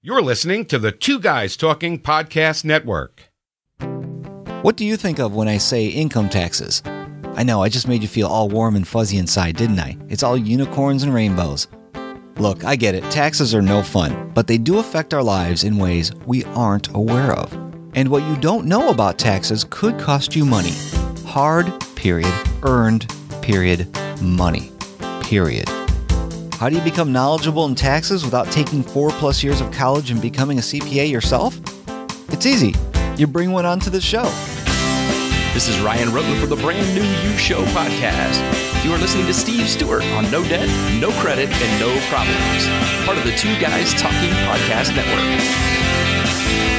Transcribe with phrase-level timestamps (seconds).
[0.00, 3.32] You're listening to the Two Guys Talking Podcast Network.
[4.62, 6.84] What do you think of when I say income taxes?
[7.34, 9.98] I know, I just made you feel all warm and fuzzy inside, didn't I?
[10.08, 11.66] It's all unicorns and rainbows.
[12.36, 13.02] Look, I get it.
[13.10, 17.32] Taxes are no fun, but they do affect our lives in ways we aren't aware
[17.32, 17.52] of.
[17.94, 20.74] And what you don't know about taxes could cost you money.
[21.26, 23.12] Hard, period, earned,
[23.42, 23.88] period,
[24.22, 24.70] money,
[25.22, 25.68] period.
[26.58, 30.20] How do you become knowledgeable in taxes without taking 4 plus years of college and
[30.20, 31.56] becoming a CPA yourself?
[32.32, 32.74] It's easy.
[33.16, 34.24] You bring one onto the show.
[35.54, 38.42] This is Ryan Rutland for the brand new You Show podcast.
[38.84, 40.68] You are listening to Steve Stewart on No Debt,
[41.00, 42.66] No Credit, and No Problems,
[43.06, 46.77] part of the Two Guys Talking Podcast Network.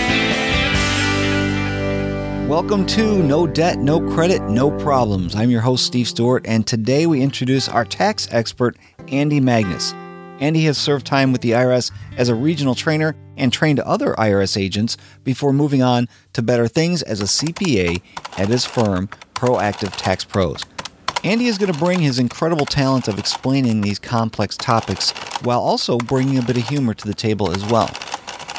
[2.49, 5.35] Welcome to No Debt, No Credit, No Problems.
[5.35, 8.75] I'm your host, Steve Stewart, and today we introduce our tax expert,
[9.09, 9.93] Andy Magnus.
[10.39, 14.59] Andy has served time with the IRS as a regional trainer and trained other IRS
[14.59, 18.01] agents before moving on to better things as a CPA
[18.39, 20.65] at his firm, Proactive Tax Pros.
[21.23, 25.11] Andy is going to bring his incredible talent of explaining these complex topics
[25.43, 27.95] while also bringing a bit of humor to the table as well.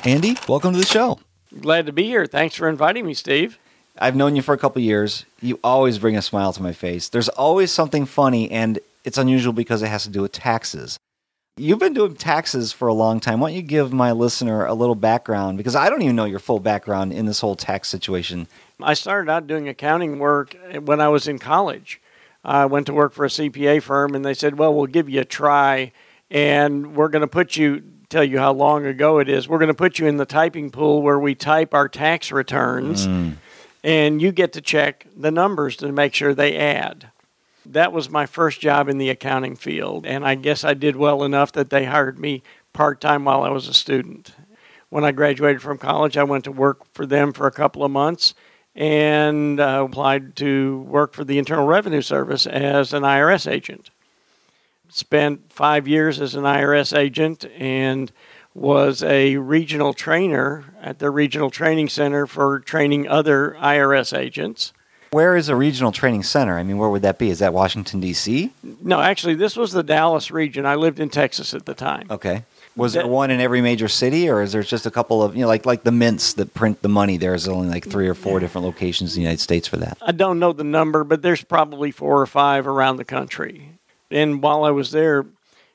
[0.05, 1.19] Andy, welcome to the show.
[1.61, 2.27] Glad to be here.
[2.27, 3.59] Thanks for inviting me, Steve.
[4.01, 5.27] I've known you for a couple years.
[5.43, 7.11] You always bring a smile to my face.
[7.11, 10.99] There's always something funny and it's unusual because it has to do with taxes.
[11.59, 13.41] You've been doing taxes for a long time.
[13.41, 16.39] Why don't you give my listener a little background because I don't even know your
[16.39, 18.47] full background in this whole tax situation.
[18.83, 22.01] I started out doing accounting work when I was in college.
[22.43, 25.21] I went to work for a CPA firm and they said, "Well, we'll give you
[25.21, 25.93] a try
[26.31, 29.47] and we're going to put you tell you how long ago it is.
[29.47, 33.07] We're going to put you in the typing pool where we type our tax returns."
[33.07, 33.37] Mm
[33.83, 37.11] and you get to check the numbers to make sure they add.
[37.67, 41.23] That was my first job in the accounting field, and I guess I did well
[41.25, 44.33] enough that they hired me part-time while I was a student.
[44.89, 47.91] When I graduated from college, I went to work for them for a couple of
[47.91, 48.35] months
[48.75, 53.91] and uh, applied to work for the Internal Revenue Service as an IRS agent.
[54.89, 58.11] Spent 5 years as an IRS agent and
[58.61, 64.75] was a regional trainer at the Regional Training Center for training other IRS agents.
[65.13, 66.59] Where is a regional training center?
[66.59, 67.31] I mean, where would that be?
[67.31, 68.53] Is that Washington D.C.?
[68.83, 70.67] No, actually this was the Dallas region.
[70.67, 72.07] I lived in Texas at the time.
[72.11, 72.45] Okay.
[72.77, 75.35] Was that, there one in every major city or is there just a couple of,
[75.35, 78.15] you know, like like the mints that print the money there's only like 3 or
[78.15, 78.39] 4 yeah.
[78.41, 79.97] different locations in the United States for that?
[80.03, 83.73] I don't know the number, but there's probably 4 or 5 around the country.
[84.11, 85.25] And while I was there,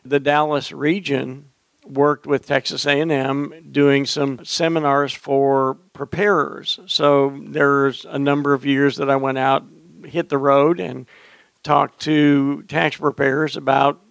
[0.06, 1.50] the Dallas region
[1.86, 6.80] worked with Texas A&M doing some seminars for preparers.
[6.88, 9.64] So there's a number of years that I went out,
[10.06, 11.06] hit the road and
[11.64, 14.02] talked to tax preparers about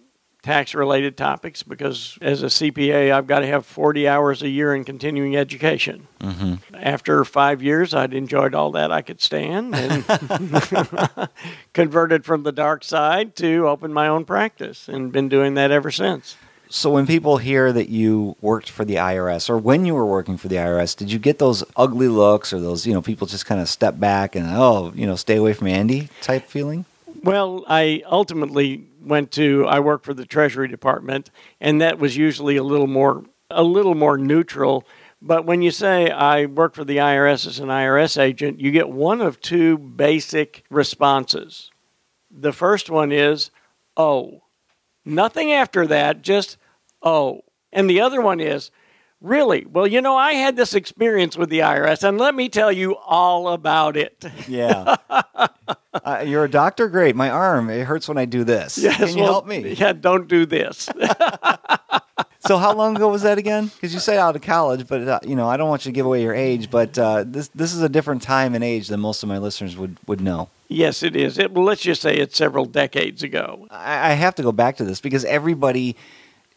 [0.43, 4.75] tax related topics because as a CPA I've got to have 40 hours a year
[4.75, 6.07] in continuing education.
[6.19, 6.35] Mhm.
[6.35, 10.05] Mm After 5 years I'd enjoyed all that I could stand and
[11.73, 15.89] converted from the dark side to open my own practice and been doing that ever
[15.89, 16.35] since.
[16.69, 20.37] So when people hear that you worked for the IRS or when you were working
[20.37, 23.45] for the IRS, did you get those ugly looks or those, you know, people just
[23.45, 26.85] kind of step back and oh, you know, stay away from Andy type feeling?
[27.23, 31.29] Well, I ultimately went to I worked for the Treasury Department
[31.61, 34.85] and that was usually a little more a little more neutral.
[35.21, 38.89] But when you say I work for the IRS as an IRS agent, you get
[38.89, 41.71] one of two basic responses.
[42.29, 43.49] The first one is,
[43.95, 44.41] "Oh,
[45.05, 46.57] Nothing after that, just,
[47.01, 47.41] oh.
[47.71, 48.71] And the other one is,
[49.21, 49.65] really?
[49.65, 52.95] Well, you know, I had this experience with the IRS, and let me tell you
[52.95, 54.25] all about it.
[54.47, 54.95] yeah.
[56.03, 56.89] Uh, you're a doctor?
[56.89, 57.15] Great.
[57.15, 58.77] My arm, it hurts when I do this.
[58.77, 59.73] Yes, Can you well, help me?
[59.73, 60.89] Yeah, don't do this.
[62.45, 63.67] so how long ago was that again?
[63.67, 65.95] Because you say out of college, but uh, you know I don't want you to
[65.95, 68.99] give away your age, but uh, this this is a different time and age than
[68.99, 70.49] most of my listeners would would know.
[70.67, 71.37] Yes, it is.
[71.37, 73.67] It, well, let's just say it's several decades ago.
[73.69, 75.95] I, I have to go back to this because everybody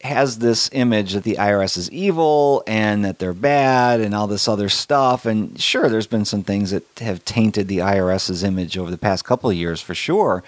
[0.01, 4.47] has this image that the IRS is evil and that they're bad and all this
[4.47, 8.89] other stuff and sure there's been some things that have tainted the IRS's image over
[8.89, 10.41] the past couple of years for sure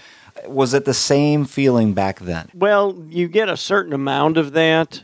[0.48, 5.04] was it the same feeling back then well you get a certain amount of that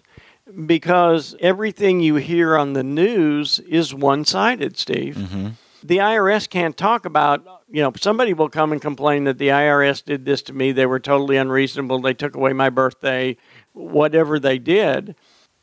[0.65, 5.17] because everything you hear on the news is one-sided, Steve.
[5.17, 5.51] Mm -hmm.
[5.83, 10.03] The IRS can't talk about, you know, somebody will come and complain that the IRS
[10.03, 13.38] did this to me, they were totally unreasonable, they took away my birthday,
[13.73, 15.15] whatever they did.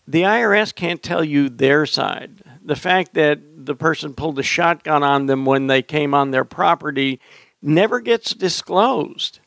[0.06, 2.42] The IRS can't tell you their side.
[2.64, 6.44] The fact that the person pulled a shotgun on them when they came on their
[6.44, 7.20] property
[7.60, 9.40] never gets disclosed.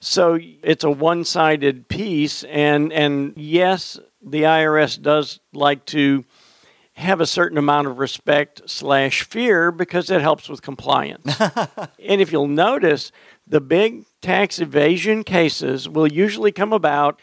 [0.00, 6.24] So it's a one-sided piece and and yes, the IRS does like to
[6.94, 11.40] have a certain amount of respect slash fear because it helps with compliance.
[11.40, 13.10] and if you'll notice,
[13.46, 17.20] the big tax evasion cases will usually come about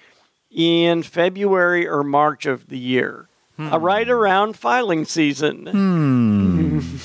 [0.49, 3.29] in February or March of the year
[3.61, 3.73] mm.
[3.73, 5.65] a right around filing season.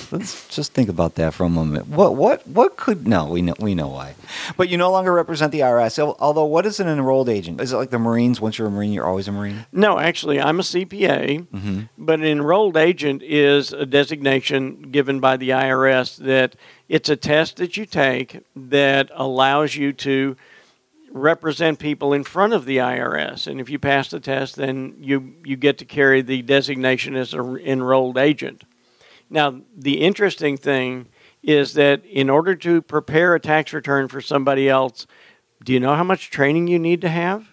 [0.10, 1.88] Let's just think about that for a moment.
[1.88, 4.14] What what what could no, we know we know why.
[4.56, 5.98] But you no longer represent the IRS.
[6.18, 7.60] Although what is an enrolled agent?
[7.60, 9.66] Is it like the Marines once you're a Marine you're always a Marine?
[9.72, 11.88] No, actually I'm a CPA, mm -hmm.
[11.98, 16.56] but an enrolled agent is a designation given by the IRS that
[16.88, 20.36] it's a test that you take that allows you to
[21.16, 25.34] represent people in front of the IRS and if you pass the test then you
[25.44, 28.64] you get to carry the designation as an enrolled agent.
[29.30, 31.08] Now the interesting thing
[31.42, 35.06] is that in order to prepare a tax return for somebody else,
[35.64, 37.48] do you know how much training you need to have?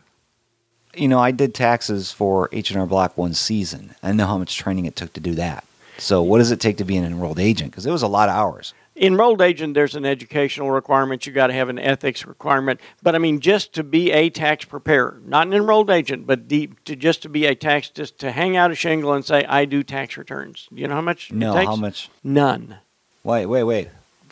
[0.95, 3.95] You know, I did taxes for H&R Block one season.
[4.03, 5.63] I know how much training it took to do that.
[5.97, 8.29] So what does it take to be an enrolled agent because it was a lot
[8.29, 11.25] of hours enrolled agent, there's an educational requirement.
[11.25, 12.79] you got to have an ethics requirement.
[13.01, 16.83] But, I mean, just to be a tax preparer, not an enrolled agent, but deep
[16.85, 19.65] to just to be a tax, just to hang out a shingle and say, I
[19.65, 20.67] do tax returns.
[20.71, 22.09] You know how much no, how much?
[22.23, 22.77] None.
[23.23, 23.89] Wait, wait, wait.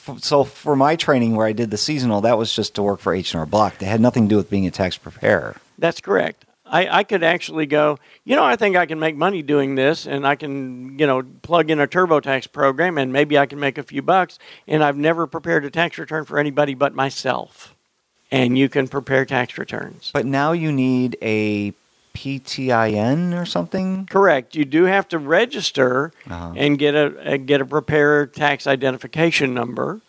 [0.07, 2.99] F so for my training where I did the seasonal, that was just to work
[2.99, 3.77] for H&R Block.
[3.77, 5.57] That had nothing to do with being a tax preparer.
[5.77, 6.45] That's correct.
[6.71, 10.07] I, I could actually go, you know, I think I can make money doing this
[10.07, 13.77] and I can, you know, plug in a TurboTax program and maybe I can make
[13.77, 14.39] a few bucks.
[14.67, 17.75] And I've never prepared a tax return for anybody but myself.
[18.31, 20.11] And you can prepare tax returns.
[20.13, 21.73] But now you need a
[22.13, 24.05] PTIN or something?
[24.05, 24.55] Correct.
[24.55, 26.65] You do have to register uh -huh.
[26.65, 29.99] and get a, a get a preparer tax identification number,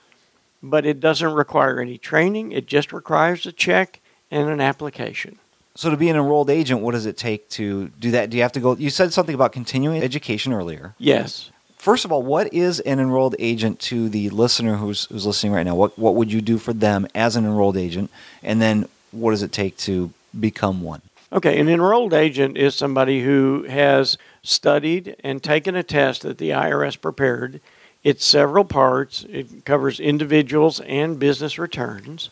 [0.62, 2.53] but it doesn't require any training.
[2.53, 4.00] It just requires a check
[4.31, 5.38] and an application.
[5.74, 8.30] So to be an enrolled agent, what does it take to do that?
[8.30, 10.94] Do you have to go you said something about continuing education earlier?
[10.98, 11.50] Yes.
[11.78, 15.64] First of all, what is an enrolled agent to the listener who's who's listening right
[15.64, 15.74] now?
[15.74, 18.10] What what would you do for them as an enrolled agent?
[18.42, 21.02] And then what does it take to become one?
[21.32, 26.50] Okay, an enrolled agent is somebody who has studied and taken a test that the
[26.50, 27.60] IRS prepared.
[28.04, 29.24] It's several parts.
[29.30, 32.28] It covers individuals and business returns.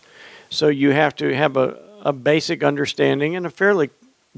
[0.51, 3.91] So you have to have a a basic understanding and a fairly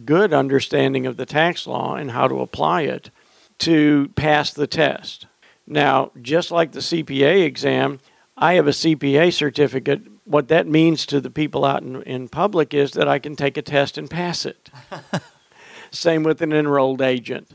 [0.05, 3.11] good understanding of the tax law and how to apply it
[3.59, 5.27] to pass the test.
[5.67, 8.01] Now, just like the CPA exam,
[8.37, 10.03] I have a CPA certificate.
[10.25, 13.57] What that means to the people out in, in public is that I can take
[13.57, 14.71] a test and pass it.
[15.91, 17.51] Same with an enrolled agent.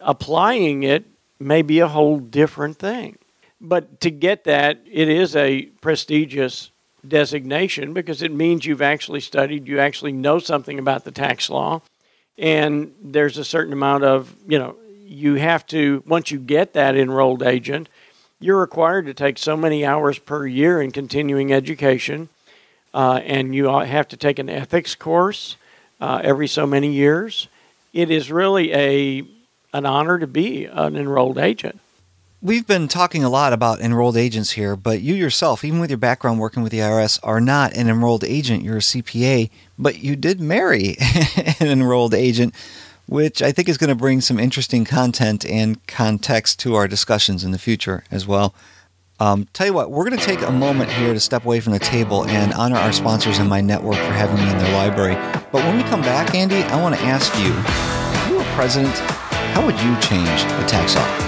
[0.00, 1.04] Applying it
[1.38, 3.18] may be a whole different thing.
[3.60, 6.70] But to get that, it is a prestigious
[7.08, 11.82] designation because it means you've actually studied, you actually know something about the tax law.
[12.38, 16.96] And there's a certain amount of, you know, you have to, once you get that
[16.96, 17.88] enrolled agent,
[18.40, 22.28] you're required to take so many hours per year in continuing education.
[22.92, 25.56] Uh, and you have to take an ethics course
[26.00, 27.48] uh, every so many years.
[27.92, 29.22] It is really a,
[29.72, 31.80] an honor to be an enrolled agent.
[32.42, 35.96] We've been talking a lot about enrolled agents here, but you yourself, even with your
[35.96, 38.62] background working with the IRS, are not an enrolled agent.
[38.62, 39.48] You're a CPA,
[39.78, 40.98] but you did marry
[41.60, 42.54] an enrolled agent,
[43.06, 47.42] which I think is going to bring some interesting content and context to our discussions
[47.42, 48.54] in the future as well.
[49.18, 51.72] Um, tell you what, we're going to take a moment here to step away from
[51.72, 55.14] the table and honor our sponsors and my network for having me in their library.
[55.52, 57.54] But when we come back, Andy, I want to ask you,
[58.20, 58.94] if you were president,
[59.54, 61.25] how would you change the tax law?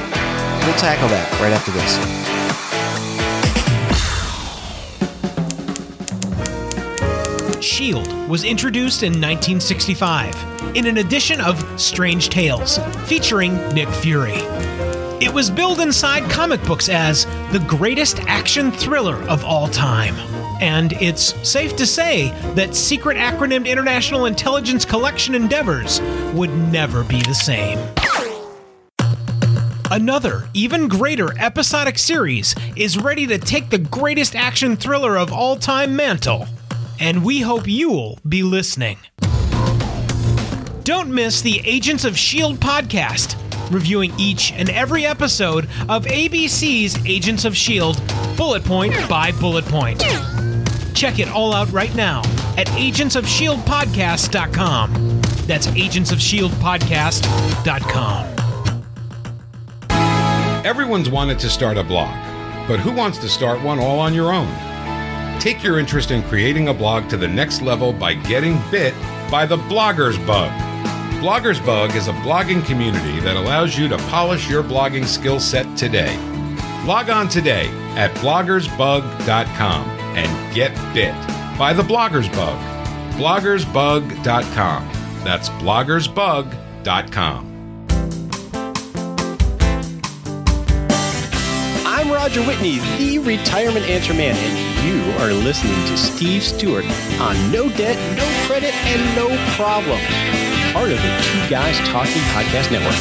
[0.68, 1.96] We'll tackle that right after this.
[7.64, 14.42] SHIELD was introduced in 1965 in an edition of Strange Tales featuring Nick Fury.
[15.24, 20.16] It was billed inside comic books as the greatest action thriller of all time.
[20.60, 26.02] And it's safe to say that secret acronymed international intelligence collection endeavors
[26.34, 27.78] would never be the same.
[29.98, 35.56] Another, even greater episodic series is ready to take the greatest action thriller of all
[35.56, 36.46] time mantle.
[37.00, 38.98] And we hope you'll be listening.
[40.84, 42.58] Don't miss the Agents of S.H.I.E.L.D.
[42.58, 43.34] podcast,
[43.72, 48.00] reviewing each and every episode of ABC's Agents of S.H.I.E.L.D.
[48.36, 49.98] bullet point by bullet point.
[50.94, 52.20] Check it all out right now
[52.56, 54.92] at agentsofshieldpodcast.com.
[55.48, 58.37] That's agentsofshieldpodcast.com.
[60.68, 62.14] Everyone's wanted to start a blog,
[62.68, 64.54] but who wants to start one all on your own?
[65.40, 68.92] Take your interest in creating a blog to the next level by getting bit
[69.30, 70.52] by the blogger's bug.
[71.22, 75.64] Blogger's Bug is a blogging community that allows you to polish your blogging skill set
[75.74, 76.14] today.
[76.84, 81.14] Log on today at bloggersbug.com and get bit
[81.58, 82.58] by the Blogger's Bug.
[83.16, 84.90] bloggersbug.com.
[85.24, 87.57] That's bloggersbug.com.
[92.18, 96.84] Roger Whitney, the retirement answer man, and you are listening to Steve Stewart
[97.20, 100.00] on No Debt, No Credit, and No Problem,
[100.72, 102.92] part of the Two Guys Talking Podcast Network.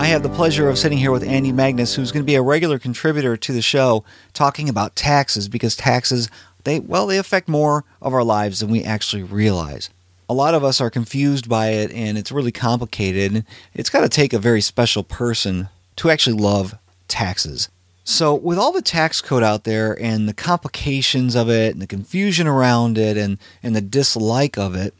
[0.00, 2.42] I have the pleasure of sitting here with Andy Magnus, who's going to be a
[2.42, 6.30] regular contributor to the show, talking about taxes because taxes,
[6.64, 9.90] they well, they affect more of our lives than we actually realize
[10.26, 13.44] a lot of us are confused by it and it's really complicated.
[13.74, 16.76] It's got to take a very special person to actually love
[17.06, 17.68] taxes.
[18.04, 21.86] So, with all the tax code out there and the complications of it and the
[21.86, 24.94] confusion around it and and the dislike of it,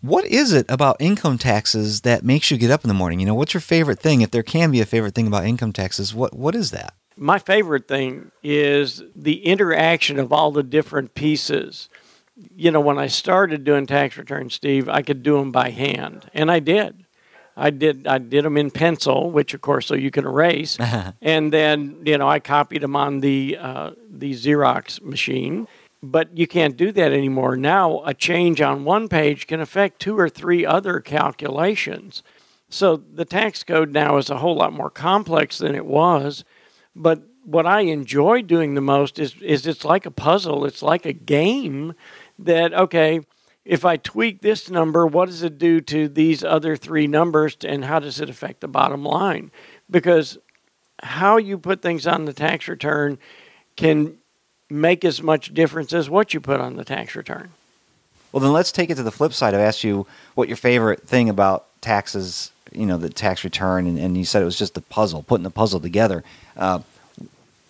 [0.00, 3.20] what is it about income taxes that makes you get up in the morning?
[3.20, 5.72] You know, what's your favorite thing if there can be a favorite thing about income
[5.72, 6.12] taxes?
[6.12, 6.94] What what is that?
[7.16, 11.88] My favorite thing is the interaction of all the different pieces.
[12.56, 16.30] You know, when I started doing tax returns, Steve, I could do them by hand,
[16.32, 17.04] and I did.
[17.60, 20.78] I did I did them in pencil, which of course so you can erase,
[21.22, 25.68] and then you know I copied them on the uh, the Xerox machine.
[26.02, 27.56] But you can't do that anymore.
[27.56, 32.22] Now a change on one page can affect two or three other calculations.
[32.70, 36.42] So the tax code now is a whole lot more complex than it was.
[36.96, 40.64] But what I enjoy doing the most is is it's like a puzzle.
[40.64, 41.94] It's like a game
[42.38, 43.20] that okay
[43.64, 47.84] if I tweak this number, what does it do to these other three numbers and
[47.84, 49.50] how does it affect the bottom line?
[49.90, 50.38] Because
[51.02, 53.18] how you put things on the tax return
[53.76, 54.16] can
[54.68, 57.50] make as much difference as what you put on the tax return.
[58.32, 59.54] Well, then let's take it to the flip side.
[59.54, 63.98] I've asked you what your favorite thing about taxes, you know, the tax return, and,
[63.98, 66.22] and you said it was just the puzzle, putting the puzzle together.
[66.56, 66.80] Uh,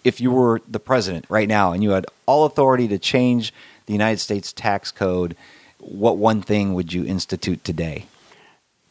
[0.05, 3.53] if you were the president right now and you had all authority to change
[3.87, 5.37] the United States tax code–
[5.81, 8.07] what one thing would you institute today?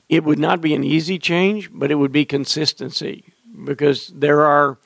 [0.08, 3.24] It would not be an easy change, but it would be consistency
[3.64, 4.78] because there are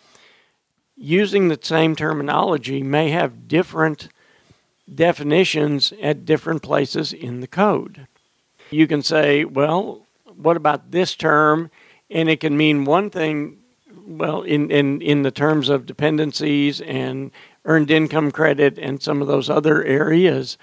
[0.95, 4.09] using the same terminology may have different
[4.93, 8.07] definitions at different places in the code.
[8.69, 10.05] You can say, well,
[10.35, 11.71] what about this term?
[12.09, 13.59] And it can mean one thing
[14.05, 17.31] well in in in the terms of dependencies and
[17.65, 20.57] earned income credit and some of those other areas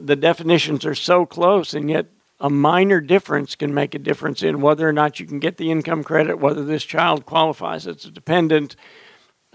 [0.00, 2.06] the definitions are so close and yet
[2.40, 5.70] a minor difference can make a difference in whether or not you can get the
[5.70, 8.76] income credit, whether this child qualifies as a dependent.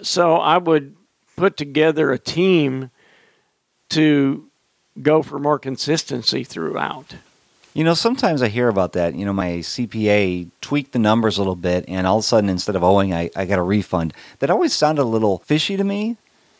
[0.01, 0.95] So I would
[1.37, 2.91] put together a team
[3.89, 4.49] to
[5.01, 7.15] go for more consistency throughout.
[7.73, 9.15] You know, sometimes I hear about that.
[9.15, 12.49] You know, my CPA tweaked the numbers a little bit, and all of a sudden,
[12.49, 14.13] instead of owing, I, I got a refund.
[14.39, 16.17] That always sounded a little fishy to me.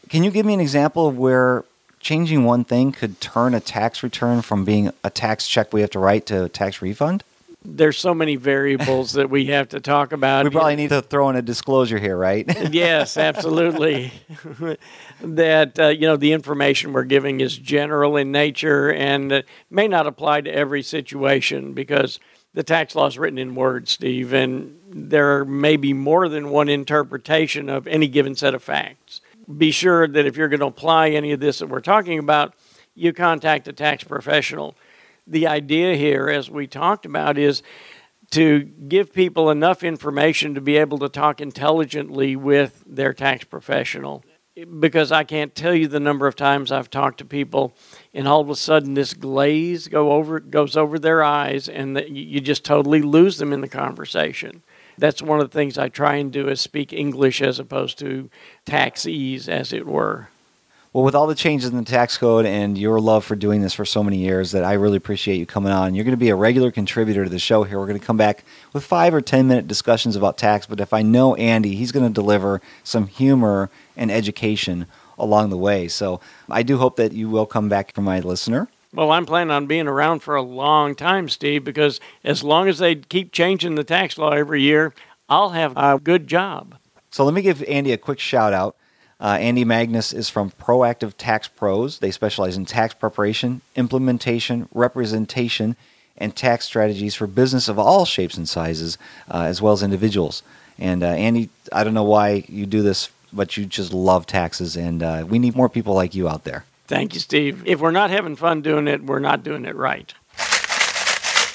[0.10, 1.66] Can you give me an example of where
[2.04, 5.90] changing one thing could turn a tax return from being a tax check we have
[5.92, 7.24] to write to a tax refund?
[7.66, 10.44] There's so many variables that we have to talk about.
[10.44, 12.46] We probably need to throw in a disclosure here, right?
[12.74, 14.12] yes, absolutely.
[15.22, 19.88] that uh, you know the information we're giving is general in nature and uh, may
[19.88, 22.20] not apply to every situation because
[22.54, 26.68] the tax law is written in words, Steve, and there may be more than one
[26.68, 29.22] interpretation of any given set of facts
[29.58, 32.54] be sure that if you're going to apply any of this that we're talking about,
[32.96, 34.76] you contact a tax professional.
[35.28, 37.64] The idea here, as we talked about, is
[38.32, 44.24] to give people enough information to be able to talk intelligently with their tax professional.
[44.80, 47.76] Because I can't tell you the number of times I've talked to people
[48.14, 52.12] and all of a sudden this glaze go over goes over their eyes and that
[52.12, 54.62] you just totally lose them in the conversation
[54.98, 58.30] that's one of the things I try and do is speak English as opposed to
[58.66, 60.30] taxis as it were.
[60.94, 63.74] Well, with all the changes in the tax code and your love for doing this
[63.74, 65.96] for so many years that I really appreciate you coming on.
[65.96, 67.80] You're going to be a regular contributor to the show here.
[67.80, 70.94] We're going to come back with 5 or 10 minute discussions about tax, but if
[70.94, 74.86] I know Andy, he's going to deliver some humor and education
[75.18, 75.88] along the way.
[75.88, 78.68] So, I do hope that you will come back for my listener.
[78.94, 82.78] Well, I'm planning on being around for a long time, Steve, because as long as
[82.78, 84.94] they keep changing the tax law every year,
[85.28, 86.76] I'll have a good job.
[87.10, 88.76] So let me give Andy a quick shout out.
[89.20, 92.00] Uh, Andy Magnus is from Proactive Tax Pros.
[92.00, 95.76] They specialize in tax preparation, implementation, representation,
[96.18, 99.00] and tax strategies for business of all shapes and sizes,
[99.32, 100.44] uh, as well as individuals.
[100.78, 104.76] And uh, Andy, I don't know why you do this, but you just love taxes,
[104.76, 106.66] and uh, we need more people like you out there.
[106.86, 107.64] Thank you, Steve.
[107.66, 110.14] If we're not having fun doing it, we're not doing it right.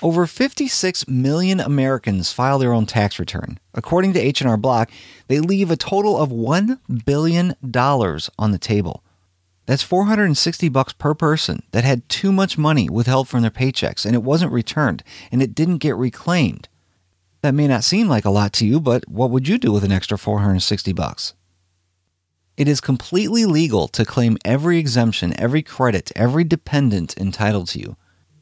[0.01, 3.59] Over 56 million Americans file their own tax return.
[3.75, 4.91] According to H&R Block,
[5.27, 9.03] they leave a total of 1 billion dollars on the table.
[9.67, 14.15] That's 460 bucks per person that had too much money withheld from their paychecks and
[14.15, 16.69] it wasn't returned and it didn't get reclaimed.
[17.43, 19.85] That may not seem like a lot to you, but what would you do with
[19.85, 21.35] an extra 460 bucks?
[22.59, 27.97] It is completely legal to claim every exemption, every credit, every dependent entitled to you.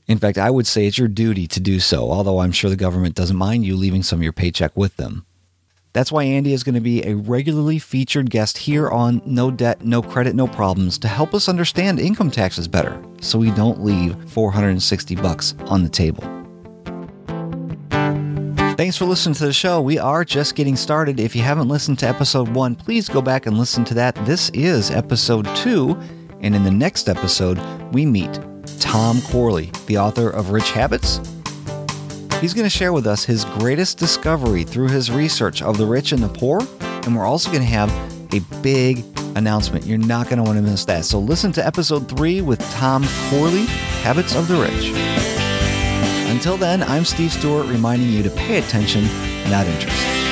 [0.06, 2.76] In fact, I would say it's your duty to do so, although I'm sure the
[2.76, 5.26] government doesn't mind you leaving some of your paycheck with them.
[5.92, 9.85] That's why Andy is going to be a regularly featured guest here on No Debt,
[9.85, 14.16] No Credit, No Problems to help us understand income taxes better so we don't leave
[14.30, 16.35] 460 bucks on the table.
[18.76, 19.80] Thanks for listening to the show.
[19.80, 21.18] We are just getting started.
[21.18, 24.14] If you haven't listened to episode 1, please go back and listen to that.
[24.26, 25.99] This is episode 2,
[26.40, 27.59] and in the next episode,
[27.95, 28.38] we meet
[28.78, 31.21] Tom Corley, the author of Rich Habits.
[32.38, 36.12] He's going to share with us his greatest discovery through his research of the rich
[36.12, 37.90] and the poor, and we're also going to have
[38.35, 39.02] a big
[39.37, 39.87] announcement.
[39.87, 41.06] You're not going to want to miss that.
[41.06, 43.64] So listen to episode 3 with Tom Corley,
[44.02, 45.35] Habits of the Rich.
[46.36, 49.04] Until then, I'm Steve Stewart reminding you to pay attention,
[49.48, 50.25] not interest.